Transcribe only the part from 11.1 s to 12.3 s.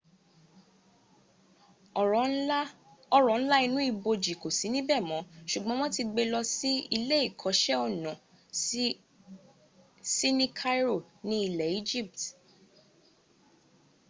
ní ilẹ̀ egypt